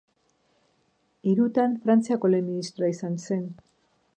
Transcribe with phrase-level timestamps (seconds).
[1.33, 3.45] Hirutan Frantziako lehen ministroa izan zen.